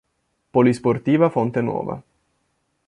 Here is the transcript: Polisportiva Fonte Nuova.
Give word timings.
Polisportiva 0.55 1.29
Fonte 1.29 1.61
Nuova. 1.61 2.01